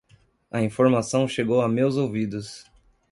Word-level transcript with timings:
A 0.51 0.63
informação 0.63 1.27
chegou 1.27 1.61
a 1.61 1.67
meus 1.69 1.95
ouvidos 1.95 2.65